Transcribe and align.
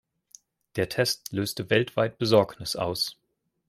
Der 0.77 0.89
Test 0.89 1.31
löste 1.31 1.69
weltweit 1.69 2.17
Besorgnis 2.17 2.75
aus. 2.75 3.19